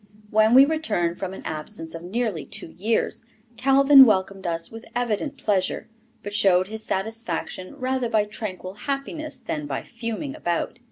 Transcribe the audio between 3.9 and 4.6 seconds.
welcomed